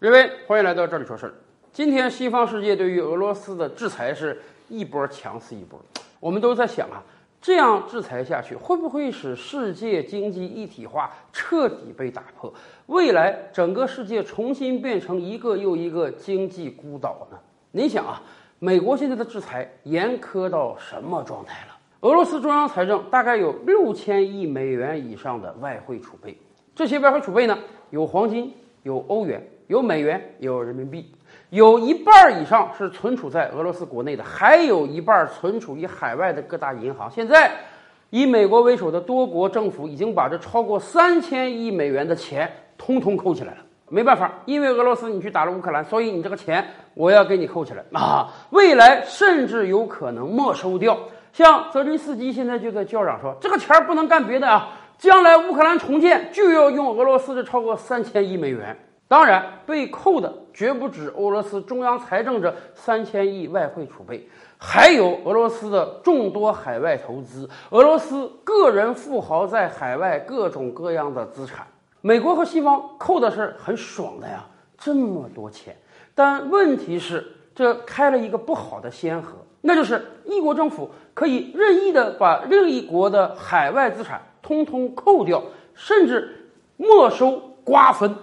[0.00, 1.34] 瑞威，欢迎来到这里说事儿。
[1.72, 5.76] 今天西方世界对于俄罗斯的制裁是一波强势一波，
[6.20, 7.02] 我们都在想啊，
[7.40, 12.54] 这样制裁下去会不会使世界经济一体化彻底被打破？
[12.86, 17.36] 未来整个世界重新变成一个又一个经济孤岛呢？
[17.72, 18.22] 你想啊，
[18.60, 21.76] 美国现在的制裁严苛到什么状态了？
[22.02, 26.38] 俄罗斯中央财政大概有六千亿美元以上的外汇储备，
[26.72, 27.58] 这些外汇储备呢，
[27.90, 28.54] 有黄金，
[28.84, 29.44] 有欧元。
[29.68, 31.12] 有美元，有人民币，
[31.50, 37.10] 有一半以上是存储在俄罗斯国内的，还有一半存储于海外的各大银行。
[37.10, 37.52] 现在，
[38.08, 43.58] 以美国为首的多国政府已经把这超过三千亿美元的钱通通扣起来了。
[43.90, 48.28] 没办法，因为俄罗斯你去打了乌克兰，所以你这个钱我要给你扣起来啊！
[48.50, 50.98] 未来甚至有可能没收掉。
[51.32, 58.74] 像泽连斯基现在就在叫嚷说，这个钱不能干别的啊，将来乌克兰重建就要用俄罗斯的超过三千亿美元。
[59.08, 71.66] 当然，被扣的绝不止俄罗斯中央财政这三千亿外汇储备，还有俄罗斯的众多海外投资，俄罗斯个人富豪在海外各种各样的资产。
[72.02, 74.44] 美国和西方扣的是很爽的呀，
[74.76, 75.74] 这么多钱。
[76.14, 88.14] 但问题是，这开了一个不好的先河，那就是一国政府可以任意的把另一国的海外资产通通扣掉，甚至没收瓜分。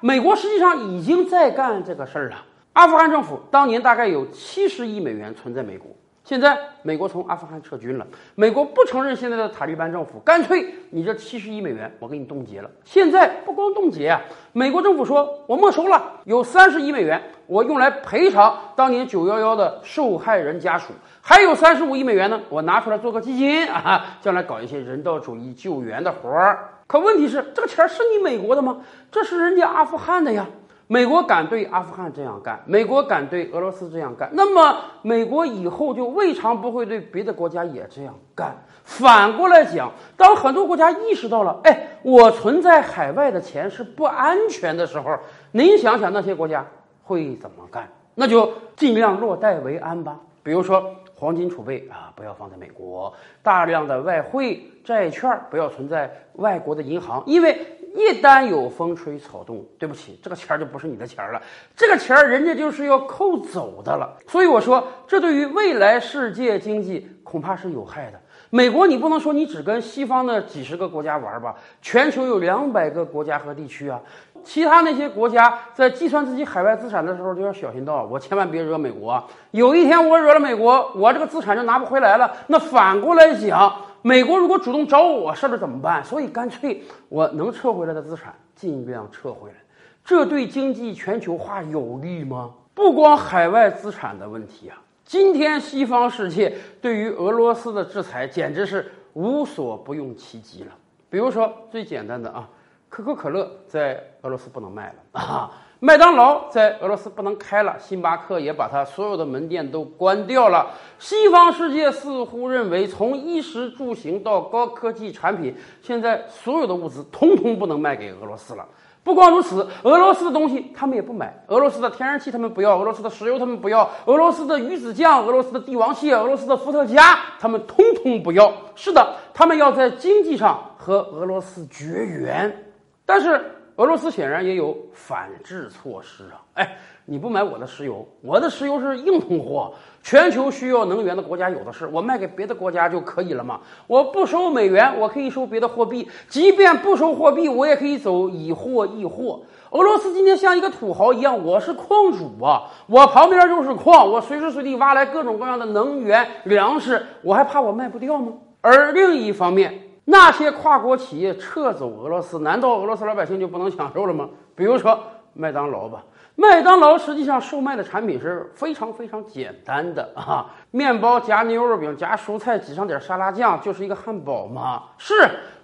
[0.00, 2.36] 美国实际上已经在干这个事儿了。
[2.74, 5.90] 阿富汗政府当年大概有七十亿美元存在美国，
[6.22, 12.70] 现在美国从阿富汗撤军了，美国不承认现在的塔利班政府，干脆你这七十亿美元我给你冻结了。
[12.84, 14.20] 现在不光冻结啊，
[14.52, 26.75] 美国政府说我没收了，有三十亿美元我用来赔偿当年九幺幺的受害人家属，还有三十五亿美元呢，我拿出来做个基金啊，将来搞一些人道主义救援的活儿。
[26.86, 28.78] 可问题是，这个钱是你美国的吗？
[29.10, 30.46] 这是人家阿富汗的呀。
[30.88, 38.56] 美国敢对阿富汗这样干，美国敢对俄罗斯这样干，那么美国以后就未尝不会对别的国家也这样干。
[38.84, 45.18] 反过来讲，当很多国家意识到了，哎，我存在海外的钱是不安全的时候，
[45.50, 46.64] 您想想那些国家
[47.02, 47.88] 会怎么干？
[48.14, 50.16] 那就尽量落袋为安吧。
[50.46, 50.94] 比如说。
[51.18, 53.10] 黄金储备啊，不要放在美国；
[53.42, 57.58] 大量的外汇债券不要存在外国的银行，因为
[57.94, 61.40] 一旦有风吹草动，对不起，这个钱就不是你的钱了，
[61.74, 64.14] 这个钱人家就是要扣走的了。
[64.28, 68.20] 所以我说，这对于未来世界经济恐怕是有害的。
[68.50, 71.54] 美国，你不能说你只跟西方的几十个国家玩吧？
[71.82, 74.00] 全球有两百个国家和地区啊。
[74.44, 79.22] 其他那些国家在计算自己海外资产的时候就要小心到，我千万别惹美国。
[79.50, 82.30] 有一天我惹了美国，我这个资产就拿不回来了。
[82.46, 86.04] 那反过来讲，美国如果主动找我事儿了怎么办？
[86.04, 89.56] 所以干脆我能撤回来的资产尽量撤回来。
[90.04, 92.52] 这对经济全球化有利吗？
[92.72, 96.52] 不光海外资产的问题啊，今天西方世界
[96.82, 100.72] 对于俄罗斯的制裁简直是无所不用其极了。
[101.08, 102.46] 比如说最简单的啊。
[102.88, 105.50] 可口可乐在俄罗斯不能卖了 啊！
[105.80, 110.70] 麦当劳在俄罗斯不能开了，星巴克也把它所有的门店都关掉了。
[110.98, 115.52] 西方世界似乎认为，从衣食住行到高科技产品，
[115.82, 118.66] 现在所有的物资通通不能卖给俄罗斯了。
[119.06, 128.52] 不光如此，俄罗斯的东西他们也不买，俄罗斯的天然气他们不要，俄罗斯的石油他们不要，俄罗斯的鱼子酱、俄罗斯的帝王蟹、俄罗斯的伏特加他们通通不要。
[128.74, 132.64] 是的，他们要在经济上和俄罗斯绝缘。
[133.06, 136.40] 但是俄罗斯显然也有反制措施啊！
[136.54, 143.60] 哎，你不买我的石油，我的石油是硬通货，全球需要能源的国家有的是，我卖给别的国家就可以了嘛。
[143.86, 149.42] 我不收美元，我可以收别的货币，即便不收货币，我也可以走以货易货。
[149.72, 158.32] 俄罗斯今天像一个土豪一样，我是矿主啊，我旁边就是矿，我随时随地挖来各种各样的能源、粮食，我还怕我卖不掉吗？
[158.62, 164.28] 而另一方面，那些跨国企业撤走俄罗斯，难道俄罗斯老百姓就不能享受了吗？
[164.54, 164.98] 比如说
[165.34, 166.02] 麦当劳吧，
[166.36, 174.84] 麦当劳实际上售卖的产品是非常非常简单的啊，面包夹牛肉饼夹蔬菜挤上点沙拉酱就是一个汉堡嘛。
[174.96, 175.14] 是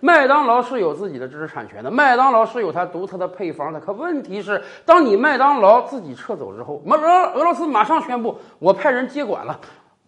[0.00, 3.78] 麦当劳是有自己的知识产权的，麦当劳是有它独特的配方的。
[3.78, 9.58] 可问题是，当你麦当劳自己撤走之后，俄俄罗斯马上宣布我派人接管了。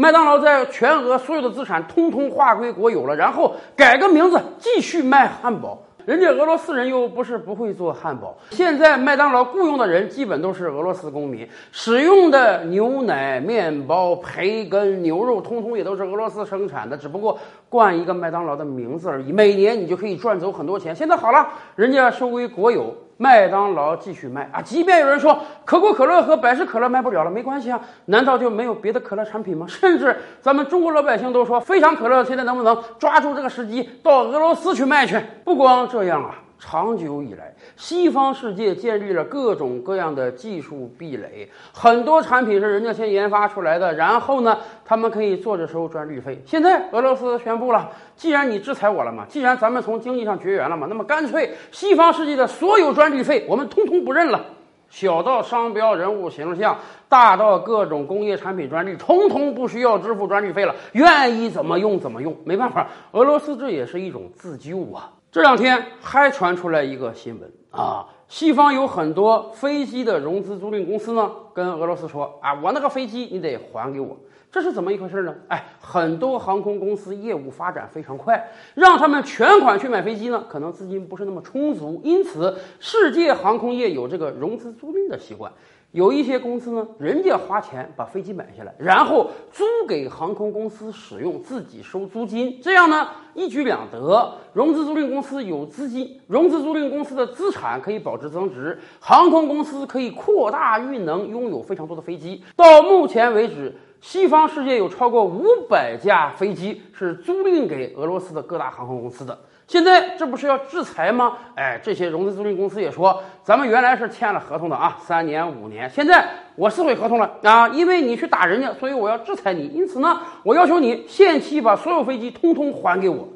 [0.00, 5.78] 麦当劳在全俄所有的资产通通划归国有了，然后改个名字继续卖汉堡。
[6.06, 17.38] 人家俄罗斯人又不是不会做汉堡，现在麦当劳雇佣的人基本都是俄罗斯公民，使用的牛奶、面包、培根、牛肉，通通也都是俄罗斯生产的，只不过
[17.68, 19.30] 冠一个麦当劳的名字而已。
[19.30, 20.96] 每年你就可以赚走很多钱。
[20.96, 21.46] 现在好了，
[21.76, 22.96] 人家收归国有。
[23.22, 24.62] 麦当劳继续卖啊。
[24.62, 29.66] 即便有人说可口可乐和百事可乐卖不了了，没关系啊，难道就没有别的可乐产品吗？
[29.68, 35.20] 甚至咱们中国老百姓都说，非常可乐现在能不能抓住这个时机到俄罗斯去卖去？
[35.44, 36.34] 不光这样啊。
[36.60, 46.40] 长久以来，西方世界建立了各种各样的技术壁垒，很多产品是人家先研发出来的，然后呢，他们可以坐着收专利费。
[46.44, 54.44] 现在俄罗斯宣布了，既然你制裁我了嘛，既然咱们从经济上绝缘了嘛，那么干脆西方世界的所有专利费我们通通不认了，
[54.90, 56.76] 小到商标、人物形象，
[57.08, 62.36] 大到各种工业产品专利，通通不需要支付专利费了，愿意怎么用怎么用。
[62.44, 65.10] 没办法，俄罗斯这也是一种自救啊。
[65.32, 74.18] 这两天还传出来一个新闻啊，西方有很多飞机的融资租赁公司呢，跟俄罗斯说啊，我那个飞机你得还给我，
[74.50, 75.32] 这是怎么一回事呢？
[75.46, 78.44] 哎，很多航空公司业务发展非常快，
[78.74, 85.52] 让他们全款去买飞机呢，可能资金不是那么充足，因此世界航空业有这个融资租赁的习惯。
[85.92, 94.32] 有一些公司呢，人家花钱把飞机买下来，然后租给航空公司使用，自己收租金，这样呢一举两得。
[94.52, 102.40] 融资租赁公司有资金，融资租赁公司的资产可以保值增值，航空公司可以扩大运能，拥有非常多的飞机。
[102.54, 109.36] 到目前为止，西方世界有超过五百架飞机是租赁给俄罗斯的各大航空公司的。
[109.70, 111.38] 现在这不是要制裁吗？
[111.54, 119.68] 哎，这些融资租赁公司也说，咱们原来是签了合同的啊，三年五年，现在我撕毁合同了啊，因为你去打人家，所以我要制裁你。
[119.68, 123.28] 因此呢，我要求你限期把所有飞机通通还给我。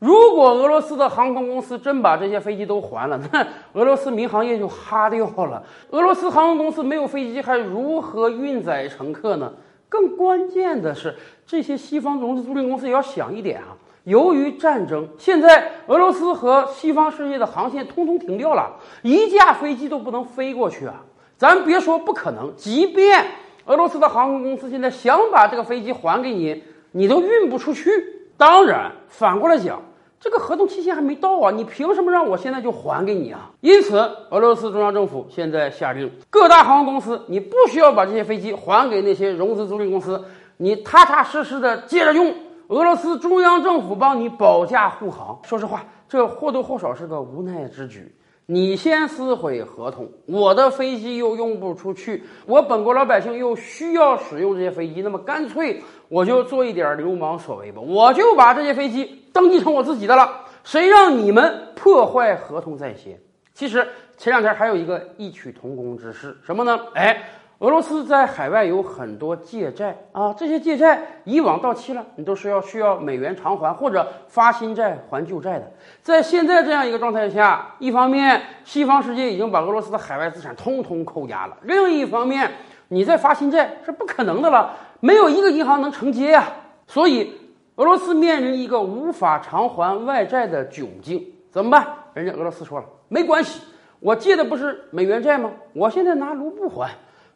[0.00, 5.62] 如果俄罗斯的航空公司真把这些飞机都还了，那俄罗斯民航业就哈掉了。
[5.90, 9.52] 俄罗斯航空公司没有飞机，还如何运载乘客呢？
[9.88, 11.14] 更关键的是，
[11.46, 13.78] 这些西方融资租赁公司也要想一点啊。
[14.04, 18.72] 由于战争，现在俄罗斯和西方世界的航线通通停掉了，
[19.02, 21.04] 一架飞机都不能飞过去啊！
[21.36, 23.24] 咱别说不可能，即便
[23.66, 27.90] 俄罗斯的航空公司现在想把这个飞机还给你，你都运不出去。
[28.36, 29.80] 当然，反过来讲，
[30.18, 33.52] 这个合同期限还没到啊，你凭什么让我现在就还给你啊？
[33.60, 33.98] 因此，
[34.30, 40.24] 俄罗斯中央政府现在下令，各大航空公司，你不需要把这些飞机还给那些融资租赁公司，
[40.56, 42.34] 你踏踏实实的接着用。
[42.72, 48.10] 俄罗斯中央政府帮你保驾护航，说实话，这或多或少是个无奈之举。
[48.46, 60.46] 你先撕毁合同，我的飞机又用不出去，我本国老百姓又需要使用这些飞机，那么干脆我就做一点流氓所为吧，我就把这些飞机登记成我自己的了。
[60.64, 63.20] 谁让你们破坏合同在先？
[63.52, 63.86] 其实
[64.16, 66.80] 前两天还有一个异曲同工之事，什么呢？
[66.94, 67.22] 哎。
[67.62, 75.72] 俄罗斯在海外有很多借债啊，这些借债以往到期了，你都是要需要美元偿还或者发新债还旧债的。
[76.02, 82.50] 在现在这样一个状态下，一方面西方世界已经把俄罗斯的海外资产通通扣押了，另一方面
[82.88, 86.42] 你在发新债是不可能的了，没有一个银行能承接呀。
[86.88, 87.32] 所以
[87.76, 91.86] 俄罗斯面临一个无法偿还外债的窘境，怎么办？
[92.14, 93.62] 人家俄罗斯说了，没关系，
[94.00, 95.52] 我借的不是美元债吗？
[95.74, 96.90] 我现在拿卢布还。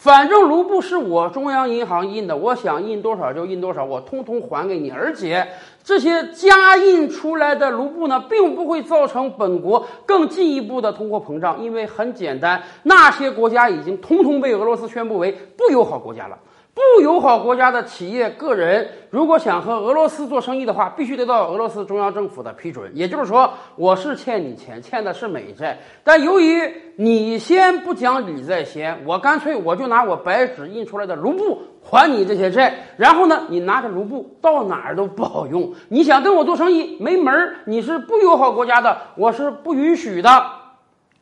[0.00, 4.90] 反正卢布是我中央银行印的，我想印多少就印多少，我通通还给你。
[4.90, 5.46] 而且
[5.84, 16.38] 这些加印出来的卢布呢，并不会造成本国更进一步的通货膨胀，因为很简单，那些国家已经通通被俄罗斯宣布为不友好国家了。
[16.72, 22.90] 不友好国家的企业、个人，如果想和俄罗斯做生意的话，必须得到俄罗斯中央政府的批准。
[22.94, 32.72] 也就是说，我是欠你钱，欠的是美债，但由于你先不讲理在先，我干脆我就拿我白纸印出来的卢布还你这些债。
[32.96, 35.72] 然后呢，你拿着卢布到哪儿都不好用。
[35.88, 40.59] 你想跟我做生意没门儿，你是不友好国家的，我是不允许的。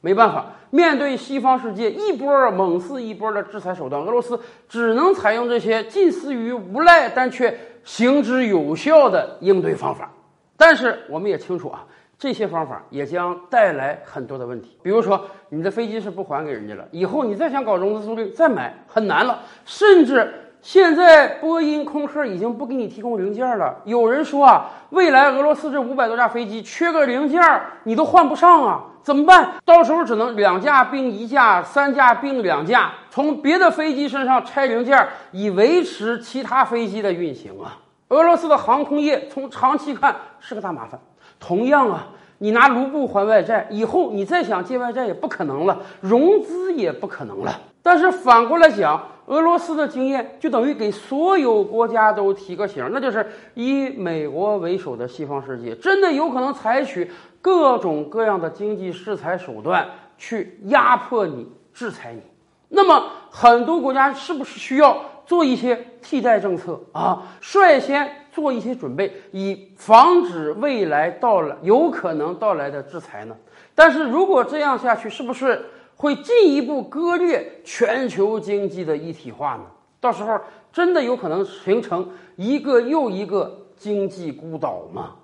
[0.00, 0.46] 没办法。
[0.70, 4.38] 面对西方世界一波猛似一波的制裁手段，俄罗斯
[4.68, 10.10] 只能采用这些近似于无赖但却行之有效的应对方法。
[10.58, 11.86] 但是我们也清楚啊，
[12.18, 14.76] 这些方法也将带来很多的问题。
[14.82, 19.40] 比如说，你的飞机是不还给人家了，以后你再想搞融资租赁再买很难了。
[19.64, 23.80] 甚至现在波音、空客已经不给你提供零件了。
[23.84, 27.40] 有人说啊，未来俄罗斯这五百多架飞机缺个零件，
[27.84, 28.84] 你都换不上啊。
[29.08, 29.54] 怎么办？
[29.64, 37.78] 到时候只能两架并一架，三架并两架，从别的飞机身上拆零件，以维持其他飞机的运行啊！
[38.08, 41.00] 俄罗斯的航空业从长期看是个大麻烦。
[41.40, 47.60] 同样啊，你拿卢布还外债，以后你再想借外债也不可能了，融资也不可能了。
[47.82, 57.10] 但是反过来讲，俄罗斯的经验就等于给所有国家都提个醒，那就是以美国为首的西方世界真的有可能采取。
[57.48, 59.88] 各种各样的经济制裁手段，
[60.18, 62.20] 去压迫你、制裁你。
[62.68, 67.22] 那么，很多国家是不是需要做一些替代政策啊？
[67.40, 73.34] 率先做一些准备，以防止未来到来有可能到来的制裁呢？
[73.74, 75.64] 但是如果这样下去，是不是
[75.96, 79.62] 会进一步割裂全球经济的一体化呢？
[79.98, 80.38] 到时候
[80.70, 85.14] 真的有可能形成一个又一个经济孤岛吗？